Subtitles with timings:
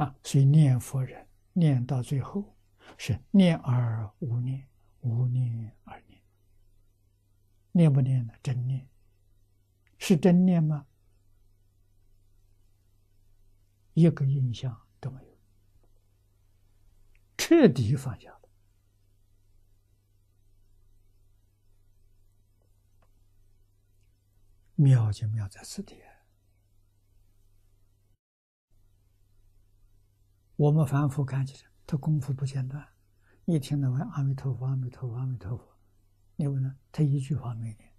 [0.00, 2.56] 啊，所以念佛人念到最后
[2.96, 4.66] 是念而无念，
[5.00, 6.18] 无念而念。
[7.72, 8.32] 念不念呢？
[8.42, 8.88] 真念
[9.98, 10.86] 是真念吗？
[13.92, 15.38] 一个印象都没有，
[17.36, 18.48] 彻底放下了。
[24.76, 25.96] 妙就妙在此地。
[30.60, 32.86] 我们反复看起来，他功夫不间断，
[33.46, 35.66] 一天到晚阿弥陀佛，阿弥陀佛，阿弥陀佛。
[36.36, 37.90] 你问他，他一句话没念，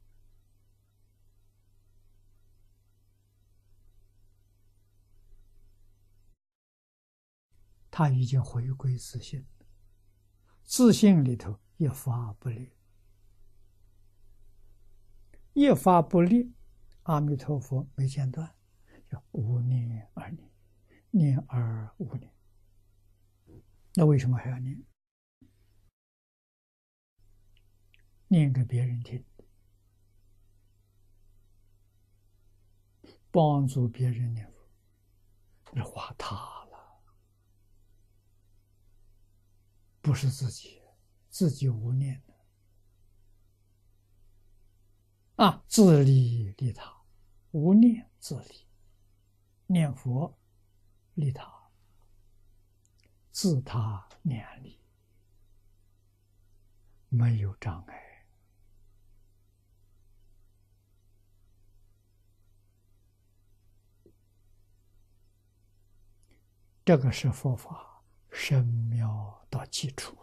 [7.90, 9.44] 他已经回归自信，
[10.64, 12.72] 自信里头一发不立，
[15.54, 16.54] 一发不立，
[17.04, 18.56] 阿弥陀佛没间断，
[19.10, 20.52] 叫无念而念，
[21.10, 22.31] 念而无念。
[23.94, 24.82] 那为什么还要念？
[28.28, 29.26] 念给别人听，
[33.30, 34.66] 帮助别人念佛，
[35.74, 36.36] 那话塌
[36.66, 37.04] 了，
[40.02, 40.82] 不是自己，
[41.30, 42.34] 自己无念的。
[45.44, 47.04] 啊，自利利他，
[47.52, 48.66] 无念自利，
[49.66, 50.40] 念佛
[51.16, 51.61] 利他。
[53.32, 54.80] 自他念力，
[57.10, 58.26] 没有障碍。
[66.84, 70.18] 这个是佛法深妙的基础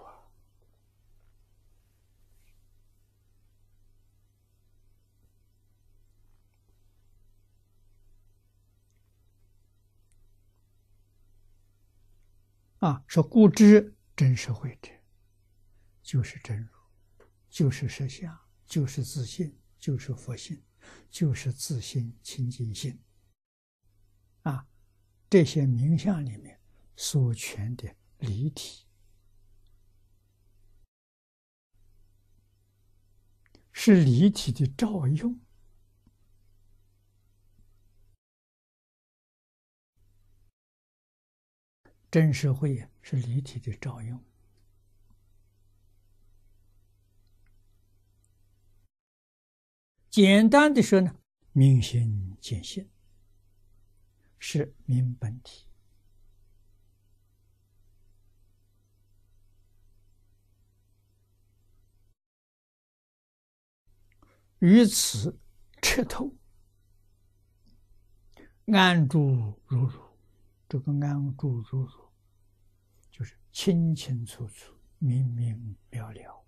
[12.79, 13.03] 啊！
[13.09, 14.91] 说故知真实慧者，
[16.01, 16.69] 就是真如，
[17.51, 20.63] 就是实相，就是自信，就是佛性，
[21.11, 22.97] 就是自信清净心。
[24.43, 24.69] 啊，
[25.29, 26.61] 这些名相里面
[26.95, 28.87] 所全的离体，
[33.73, 35.41] 是离体的照用。
[42.11, 44.25] 真实慧是离体的照用。
[50.09, 51.15] 简单的说呢，
[51.53, 52.89] 明心见性
[54.39, 55.67] 是明本体，
[64.61, 65.39] 于此
[65.83, 66.35] 彻透，
[68.67, 70.08] 安住如如。
[70.69, 72.11] 这个安住如如，
[73.11, 76.45] 就是清清楚楚、明明了了，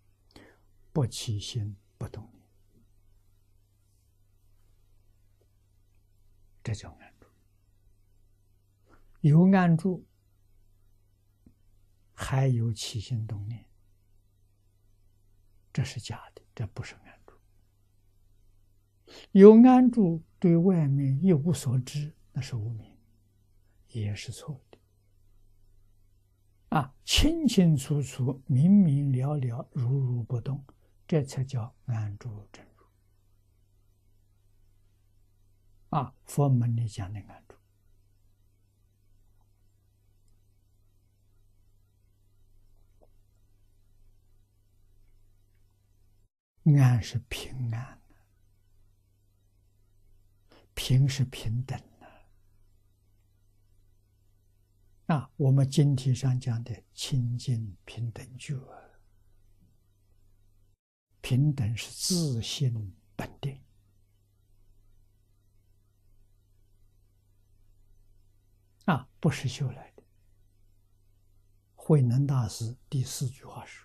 [0.93, 2.43] 不起心不动念，
[6.63, 7.27] 这叫安住。
[9.23, 10.07] 有安住，
[12.13, 13.65] 还有起心动念，
[15.73, 17.35] 这是假的，这不是安住。
[19.33, 23.00] 有安住，对外面一无所知，那是无明。
[23.93, 24.79] 也是错的，
[26.69, 30.65] 啊，清清楚楚、明明了了、如如不动，
[31.07, 32.85] 这才叫安住真如。
[35.99, 37.57] 啊，佛门里讲的安住，
[46.79, 48.01] 安是平安，
[50.75, 51.90] 平是平等。
[55.11, 58.55] 啊，我们经题上讲的清净平等觉，
[61.21, 63.61] 平等是自性本定。
[68.85, 70.05] 啊，不是修来的。
[71.75, 73.85] 慧能大师第四句话是：“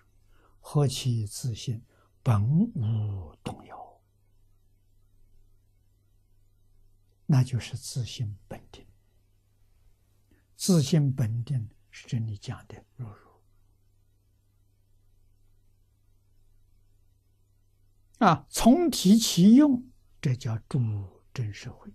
[0.62, 1.84] 何其自信，
[2.22, 4.00] 本无动摇。”
[7.26, 8.85] 那就是自信本定。
[10.66, 13.14] 自信本定是这里讲的如如
[18.18, 19.88] 啊，从体起用，
[20.20, 20.80] 这叫助
[21.32, 21.88] 真社会。